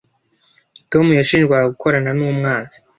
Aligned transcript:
tom 0.91 1.05
yashinjwaga 1.19 1.71
gukorana 1.73 2.11
n’umwanzi. 2.17 2.77